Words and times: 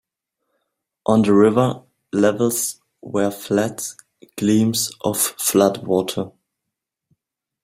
On 1.05 1.21
the 1.21 1.31
river 1.31 1.83
levels 2.11 2.81
were 3.01 3.29
flat 3.29 3.87
gleams 4.35 4.91
of 5.03 5.19
flood 5.19 5.85
water. 5.85 6.31